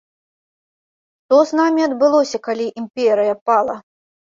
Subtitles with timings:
[1.27, 3.83] Што з намі адбылося, калі імперыя пала?